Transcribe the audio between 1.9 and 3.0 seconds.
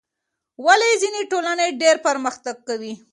پرمختګ کوي؟